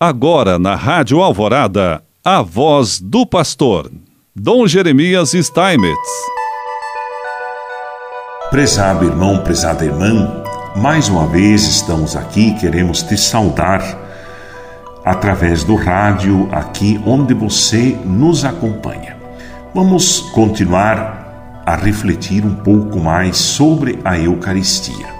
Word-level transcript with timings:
Agora 0.00 0.60
na 0.60 0.76
Rádio 0.76 1.20
Alvorada, 1.20 2.00
a 2.24 2.40
voz 2.40 3.00
do 3.00 3.26
pastor, 3.26 3.90
Dom 4.32 4.64
Jeremias 4.64 5.32
Steinmetz. 5.32 5.98
Prezado 8.48 9.04
irmão, 9.04 9.38
prezada 9.42 9.84
irmã, 9.84 10.44
mais 10.76 11.08
uma 11.08 11.26
vez 11.26 11.64
estamos 11.64 12.14
aqui, 12.14 12.54
queremos 12.60 13.02
te 13.02 13.16
saudar 13.16 13.82
através 15.04 15.64
do 15.64 15.74
rádio 15.74 16.48
aqui 16.52 17.00
onde 17.04 17.34
você 17.34 17.98
nos 18.04 18.44
acompanha. 18.44 19.16
Vamos 19.74 20.20
continuar 20.30 21.64
a 21.66 21.74
refletir 21.74 22.46
um 22.46 22.54
pouco 22.54 23.00
mais 23.00 23.36
sobre 23.36 23.98
a 24.04 24.16
Eucaristia 24.16 25.18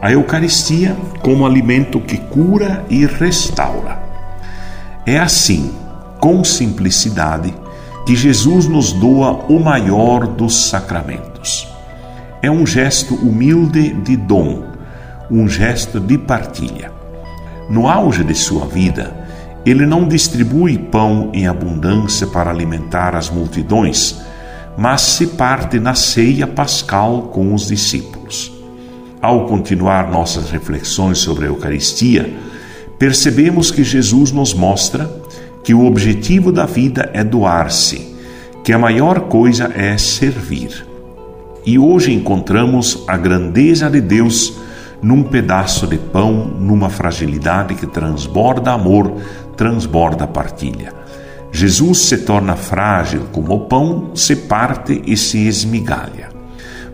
a 0.00 0.10
Eucaristia 0.10 0.96
como 1.20 1.44
alimento 1.44 2.00
que 2.00 2.16
cura 2.16 2.84
e 2.88 3.04
restaura. 3.04 3.99
É 5.06 5.18
assim, 5.18 5.72
com 6.20 6.44
simplicidade, 6.44 7.54
que 8.06 8.14
Jesus 8.14 8.66
nos 8.66 8.92
doa 8.92 9.32
o 9.48 9.58
maior 9.58 10.26
dos 10.26 10.68
sacramentos. 10.68 11.68
É 12.42 12.50
um 12.50 12.66
gesto 12.66 13.14
humilde 13.14 13.94
de 13.94 14.16
dom, 14.16 14.64
um 15.30 15.48
gesto 15.48 16.00
de 16.00 16.18
partilha. 16.18 16.92
No 17.68 17.88
auge 17.88 18.24
de 18.24 18.34
sua 18.34 18.66
vida, 18.66 19.14
ele 19.64 19.86
não 19.86 20.08
distribui 20.08 20.76
pão 20.76 21.30
em 21.32 21.46
abundância 21.46 22.26
para 22.26 22.50
alimentar 22.50 23.14
as 23.14 23.30
multidões, 23.30 24.20
mas 24.76 25.02
se 25.02 25.28
parte 25.28 25.78
na 25.78 25.94
ceia 25.94 26.46
pascal 26.46 27.30
com 27.32 27.54
os 27.54 27.68
discípulos. 27.68 28.52
Ao 29.20 29.46
continuar 29.46 30.10
nossas 30.10 30.50
reflexões 30.50 31.18
sobre 31.18 31.44
a 31.44 31.48
Eucaristia, 31.48 32.34
percebemos 33.00 33.72
que 33.72 33.82
Jesus 33.82 34.30
nos 34.30 34.54
mostra 34.54 35.10
que 35.64 35.74
o 35.74 35.84
objetivo 35.84 36.52
da 36.52 36.66
vida 36.66 37.10
é 37.12 37.24
doar-se, 37.24 38.14
que 38.62 38.72
a 38.72 38.78
maior 38.78 39.22
coisa 39.22 39.72
é 39.74 39.98
servir. 39.98 40.86
E 41.66 41.78
hoje 41.78 42.12
encontramos 42.12 43.02
a 43.08 43.16
grandeza 43.16 43.90
de 43.90 44.00
Deus 44.00 44.52
num 45.02 45.24
pedaço 45.24 45.86
de 45.86 45.98
pão, 45.98 46.46
numa 46.60 46.88
fragilidade 46.88 47.74
que 47.74 47.86
transborda 47.86 48.70
amor, 48.70 49.16
transborda 49.56 50.26
partilha. 50.26 50.92
Jesus 51.50 51.98
se 52.00 52.18
torna 52.18 52.54
frágil 52.54 53.22
como 53.32 53.54
o 53.54 53.60
pão, 53.60 54.10
se 54.14 54.36
parte 54.36 55.02
e 55.04 55.16
se 55.16 55.48
esmigalha 55.48 56.30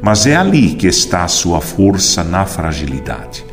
mas 0.00 0.26
é 0.26 0.36
ali 0.36 0.74
que 0.74 0.86
está 0.86 1.24
a 1.24 1.28
sua 1.28 1.60
força 1.60 2.22
na 2.22 2.44
fragilidade. 2.44 3.44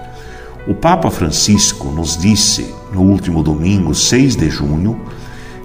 O 0.65 0.73
Papa 0.73 1.11
Francisco 1.11 1.91
nos 1.91 2.15
disse 2.15 2.73
no 2.93 3.01
último 3.01 3.43
domingo, 3.43 3.93
6 3.93 4.37
de 4.37 4.49
junho, 4.49 4.97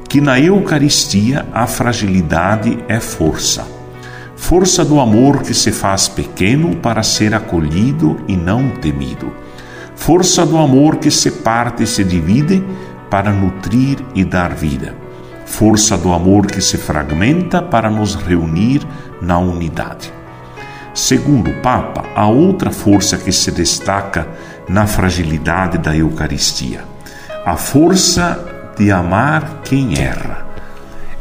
que 0.09 0.21
na 0.21 0.41
Eucaristia 0.41 1.47
a 1.53 1.69
fragilidade 1.69 2.79
é 2.89 2.99
força. 2.99 3.65
Força 4.35 4.85
do 4.85 4.99
amor 4.99 5.43
que 5.43 5.55
se 5.55 5.71
faz 5.71 6.09
pequeno 6.09 6.75
para 6.77 7.05
ser 7.05 7.33
acolhido 7.33 8.17
e 8.27 8.37
não 8.37 8.71
temido. 8.71 9.31
Força 9.95 10.45
do 10.45 10.59
amor 10.59 10.97
que 10.97 11.13
se 11.13 11.31
parte 11.31 11.85
e 11.85 11.87
se 11.87 12.03
divide 12.03 12.65
para 13.09 13.31
nutrir 13.31 13.99
e 14.17 14.25
dar 14.25 14.53
vida. 14.53 14.97
Força 15.47 15.97
do 15.97 16.13
amor 16.13 16.47
que 16.47 16.61
se 16.61 16.77
fragmenta 16.77 17.63
para 17.63 17.89
nos 17.89 18.17
reunir 18.17 18.85
na 19.23 19.39
unidade. 19.39 20.13
Segundo 20.95 21.51
o 21.51 21.63
Papa, 21.63 22.05
há 22.17 22.27
outra 22.27 22.73
força 22.73 23.17
que 23.17 23.31
se 23.31 23.53
destaca 23.53 24.27
na 24.69 24.87
fragilidade 24.87 25.79
da 25.79 25.97
Eucaristia: 25.97 26.85
a 27.45 27.57
força 27.57 28.73
de 28.77 28.91
amar 28.93 29.63
quem 29.65 29.99
erra. 29.99 30.47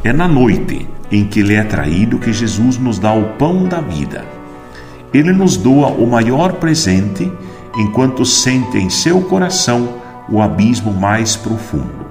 É 0.03 0.13
na 0.13 0.27
noite 0.27 0.87
em 1.11 1.25
que 1.25 1.39
ele 1.39 1.55
é 1.55 1.63
traído 1.63 2.19
que 2.19 2.33
Jesus 2.33 2.77
nos 2.77 2.99
dá 2.99 3.13
o 3.13 3.33
pão 3.33 3.65
da 3.65 3.81
vida. 3.81 4.25
Ele 5.13 5.31
nos 5.31 5.57
doa 5.57 5.87
o 5.87 6.05
maior 6.05 6.53
presente 6.53 7.31
enquanto 7.77 8.25
sente 8.25 8.77
em 8.77 8.89
seu 8.89 9.21
coração 9.21 9.95
o 10.29 10.41
abismo 10.41 10.93
mais 10.93 11.35
profundo. 11.35 12.05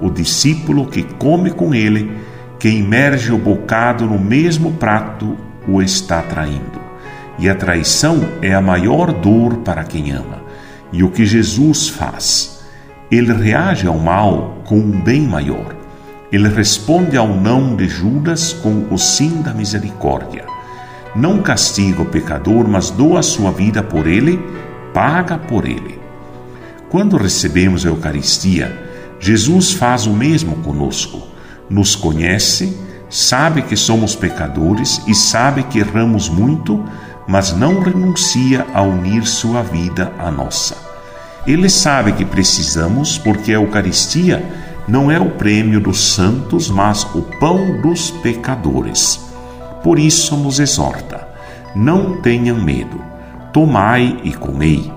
O 0.00 0.10
discípulo 0.10 0.86
que 0.86 1.04
come 1.04 1.50
com 1.50 1.72
ele, 1.74 2.10
que 2.58 2.68
imerge 2.68 3.32
o 3.32 3.38
bocado 3.38 4.06
no 4.06 4.18
mesmo 4.18 4.72
prato, 4.72 5.36
o 5.68 5.80
está 5.80 6.20
traindo. 6.22 6.80
E 7.38 7.48
a 7.48 7.54
traição 7.54 8.20
é 8.42 8.52
a 8.52 8.60
maior 8.60 9.12
dor 9.12 9.58
para 9.58 9.84
quem 9.84 10.10
ama. 10.10 10.41
E 10.92 11.02
o 11.02 11.10
que 11.10 11.24
Jesus 11.24 11.88
faz? 11.88 12.62
Ele 13.10 13.32
reage 13.32 13.86
ao 13.86 13.98
mal 13.98 14.62
com 14.64 14.76
um 14.78 15.00
bem 15.02 15.22
maior. 15.22 15.74
Ele 16.30 16.48
responde 16.48 17.16
ao 17.16 17.28
não 17.28 17.74
de 17.76 17.88
Judas 17.88 18.52
com 18.52 18.86
o 18.90 18.98
sim 18.98 19.42
da 19.42 19.52
misericórdia. 19.52 20.44
Não 21.14 21.42
castiga 21.42 22.02
o 22.02 22.06
pecador, 22.06 22.66
mas 22.66 22.90
doa 22.90 23.22
sua 23.22 23.52
vida 23.52 23.82
por 23.82 24.06
ele, 24.06 24.40
paga 24.94 25.36
por 25.38 25.66
ele. 25.66 26.00
Quando 26.88 27.16
recebemos 27.16 27.84
a 27.84 27.88
Eucaristia, 27.88 28.78
Jesus 29.18 29.72
faz 29.72 30.06
o 30.06 30.12
mesmo 30.12 30.56
conosco. 30.56 31.22
Nos 31.68 31.94
conhece, 31.94 32.76
sabe 33.08 33.62
que 33.62 33.76
somos 33.76 34.14
pecadores 34.14 35.02
e 35.06 35.14
sabe 35.14 35.62
que 35.64 35.78
erramos 35.78 36.28
muito, 36.28 36.82
mas 37.26 37.52
não 37.52 37.80
renuncia 37.80 38.66
a 38.74 38.82
unir 38.82 39.24
sua 39.26 39.62
vida 39.62 40.12
à 40.18 40.30
nossa. 40.30 40.76
Ele 41.46 41.68
sabe 41.68 42.12
que 42.12 42.24
precisamos, 42.24 43.18
porque 43.18 43.52
a 43.52 43.54
Eucaristia 43.54 44.44
não 44.86 45.10
é 45.10 45.18
o 45.18 45.30
prêmio 45.30 45.80
dos 45.80 46.14
santos, 46.14 46.68
mas 46.68 47.04
o 47.14 47.22
pão 47.40 47.80
dos 47.80 48.10
pecadores. 48.10 49.20
Por 49.82 49.98
isso 49.98 50.36
nos 50.36 50.60
exorta: 50.60 51.26
não 51.74 52.20
tenham 52.20 52.60
medo, 52.60 53.00
tomai 53.52 54.20
e 54.22 54.32
comei. 54.32 54.92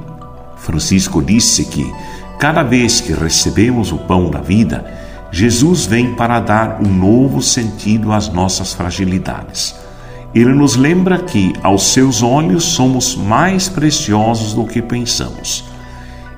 Francisco 0.57 1.21
disse 1.21 1.65
que, 1.65 1.91
cada 2.39 2.63
vez 2.63 3.01
que 3.01 3.13
recebemos 3.13 3.91
o 3.91 3.97
pão 3.97 4.29
da 4.29 4.39
vida, 4.39 4.85
Jesus 5.31 5.85
vem 5.85 6.13
para 6.15 6.39
dar 6.39 6.81
um 6.81 6.91
novo 6.91 7.41
sentido 7.41 8.11
às 8.11 8.29
nossas 8.29 8.73
fragilidades 8.73 9.84
ele 10.35 10.53
nos 10.53 10.75
lembra 10.75 11.17
que, 11.17 11.53
aos 11.63 11.93
seus 11.93 12.21
olhos, 12.21 12.65
somos 12.65 13.15
mais 13.15 13.69
preciosos 13.69 14.53
do 14.53 14.65
que 14.65 14.81
pensamos. 14.81 15.63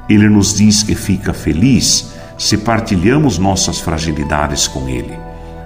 Ele 0.07 0.29
nos 0.29 0.53
diz 0.53 0.83
que 0.83 0.93
fica 0.93 1.33
feliz 1.33 2.13
se 2.37 2.59
partilhamos 2.59 3.39
nossas 3.39 3.79
fragilidades 3.79 4.67
com 4.67 4.87
Ele. 4.87 5.17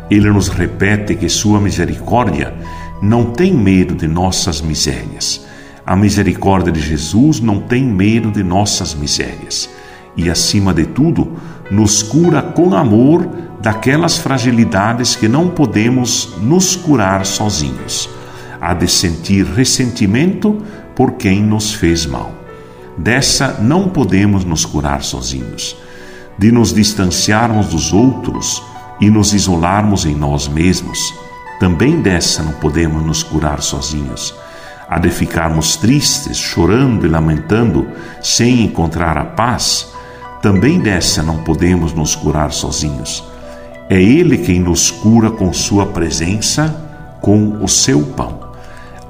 Ele 0.09 0.31
nos 0.31 0.47
repete 0.47 1.13
que 1.13 1.27
Sua 1.27 1.59
misericórdia 1.59 2.55
não 3.01 3.25
tem 3.25 3.53
medo 3.53 3.95
de 3.95 4.07
nossas 4.07 4.61
misérias. 4.61 5.45
A 5.85 5.93
misericórdia 5.97 6.71
de 6.71 6.79
Jesus 6.79 7.41
não 7.41 7.59
tem 7.59 7.83
medo 7.83 8.31
de 8.31 8.43
nossas 8.43 8.95
misérias. 8.95 9.69
E, 10.15 10.29
acima 10.29 10.73
de 10.73 10.85
tudo, 10.85 11.33
nos 11.69 12.01
cura 12.01 12.41
com 12.41 12.73
amor 12.75 13.27
daquelas 13.61 14.17
fragilidades 14.17 15.17
que 15.17 15.27
não 15.27 15.49
podemos 15.49 16.33
nos 16.41 16.77
curar 16.77 17.25
sozinhos 17.25 18.09
há 18.61 18.75
de 18.75 18.87
sentir 18.87 19.43
ressentimento 19.43 20.61
por 20.95 21.13
quem 21.13 21.41
nos 21.41 21.73
fez 21.73 22.05
mal. 22.05 22.31
Dessa 22.95 23.57
não 23.59 23.89
podemos 23.89 24.45
nos 24.45 24.63
curar 24.65 25.01
sozinhos. 25.01 25.75
De 26.37 26.51
nos 26.51 26.71
distanciarmos 26.71 27.69
dos 27.69 27.91
outros 27.91 28.61
e 28.99 29.09
nos 29.09 29.33
isolarmos 29.33 30.05
em 30.05 30.15
nós 30.15 30.47
mesmos, 30.47 30.99
também 31.59 32.01
dessa 32.01 32.43
não 32.43 32.53
podemos 32.53 33.03
nos 33.03 33.23
curar 33.23 33.61
sozinhos. 33.61 34.33
Há 34.87 34.99
de 34.99 35.09
ficarmos 35.09 35.75
tristes, 35.75 36.37
chorando 36.37 37.05
e 37.05 37.09
lamentando, 37.09 37.87
sem 38.21 38.63
encontrar 38.63 39.17
a 39.17 39.25
paz, 39.25 39.87
também 40.41 40.79
dessa 40.79 41.23
não 41.23 41.39
podemos 41.39 41.93
nos 41.93 42.15
curar 42.15 42.51
sozinhos. 42.51 43.23
É 43.89 44.01
Ele 44.01 44.37
quem 44.37 44.59
nos 44.59 44.91
cura 44.91 45.31
com 45.31 45.51
Sua 45.53 45.85
presença, 45.85 46.75
com 47.21 47.63
o 47.63 47.67
seu 47.67 48.03
pão. 48.03 48.50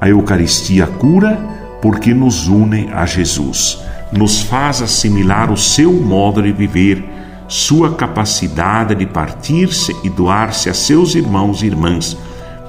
A 0.01 0.09
Eucaristia 0.09 0.88
cura 0.88 1.38
porque 1.80 2.12
nos 2.12 2.48
une 2.48 2.89
a 2.92 3.06
Jesus, 3.06 3.77
nos 4.12 4.42
faz 4.42 4.81
assimilar 4.81 5.51
o 5.51 5.56
seu 5.56 5.94
modo 5.94 6.42
de 6.42 6.51
viver, 6.51 7.07
sua 7.48 7.94
capacidade 7.94 8.95
de 8.95 9.06
partir-se 9.06 9.95
e 10.03 10.09
doar-se 10.09 10.71
a 10.71 10.74
seus 10.74 11.13
irmãos 11.13 11.62
e 11.62 11.68
irmãs, 11.68 12.18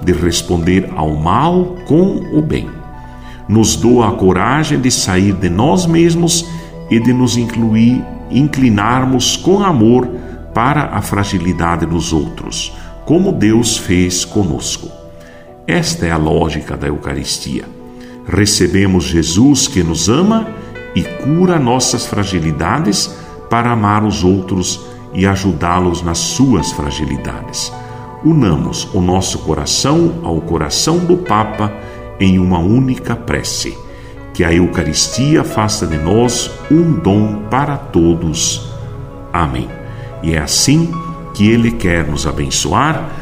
de 0.02 0.12
responder 0.12 0.90
ao 0.94 1.14
mal 1.14 1.75
com 1.87 2.20
o 2.34 2.43
bem. 2.43 2.69
Nos 3.49 3.76
doa 3.76 4.11
a 4.11 4.12
coragem 4.12 4.78
de 4.78 4.90
sair 4.90 5.32
de 5.32 5.49
nós 5.49 5.87
mesmos 5.87 6.46
e 6.90 7.00
de 7.00 7.14
nos 7.14 7.38
incluir, 7.38 8.05
inclinarmos 8.31 9.38
com 9.38 9.64
amor 9.64 10.06
para 10.52 10.90
a 10.94 11.00
fragilidade 11.00 11.87
dos 11.87 12.12
outros, 12.12 12.75
como 13.06 13.32
Deus 13.32 13.78
fez 13.78 14.23
conosco. 14.23 15.01
Esta 15.67 16.06
é 16.06 16.11
a 16.11 16.17
lógica 16.17 16.76
da 16.76 16.88
Eucaristia. 16.88 17.64
Recebemos 18.26 19.05
Jesus 19.05 19.69
que 19.69 19.82
nos 19.82 20.09
ama 20.09 20.49
e 20.94 21.03
cura 21.03 21.59
nossas 21.59 22.05
fragilidades 22.05 23.14
para 23.49 23.70
amar 23.70 24.05
os 24.05 24.25
outros 24.25 24.81
e 25.14 25.25
ajudá-los 25.26 26.03
nas 26.03 26.19
suas 26.19 26.73
fragilidades. 26.73 27.73
Unamos 28.25 28.93
o 28.93 29.00
nosso 29.00 29.38
coração 29.41 30.20
ao 30.25 30.41
coração 30.41 30.99
do 30.99 31.17
Papa 31.17 31.73
em 32.19 32.38
uma 32.38 32.59
única 32.59 33.14
prece. 33.14 33.76
Que 34.35 34.43
a 34.44 34.53
Eucaristia 34.53 35.44
faça 35.44 35.87
de 35.87 35.99
nós 35.99 36.50
um 36.70 36.93
dom 36.93 37.43
para 37.50 37.76
todos. 37.76 38.69
Amém. 39.32 39.69
E 40.23 40.35
é 40.35 40.38
assim 40.38 40.93
que 41.35 41.49
Ele 41.49 41.70
quer 41.70 42.06
nos 42.06 42.26
abençoar, 42.26 43.21